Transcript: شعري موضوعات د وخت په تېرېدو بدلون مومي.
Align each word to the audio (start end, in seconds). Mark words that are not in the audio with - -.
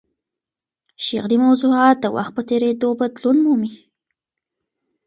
شعري 1.05 1.37
موضوعات 1.45 1.97
د 2.01 2.05
وخت 2.15 2.31
په 2.35 2.41
تېرېدو 2.49 2.87
بدلون 2.99 3.37
مومي. 3.45 3.73